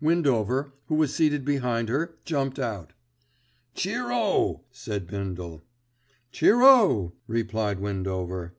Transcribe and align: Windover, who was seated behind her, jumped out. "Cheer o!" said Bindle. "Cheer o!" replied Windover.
Windover, 0.00 0.72
who 0.86 0.96
was 0.96 1.14
seated 1.14 1.44
behind 1.44 1.88
her, 1.88 2.16
jumped 2.24 2.58
out. 2.58 2.92
"Cheer 3.76 4.10
o!" 4.10 4.62
said 4.72 5.06
Bindle. 5.06 5.62
"Cheer 6.32 6.60
o!" 6.60 7.12
replied 7.28 7.78
Windover. 7.78 8.56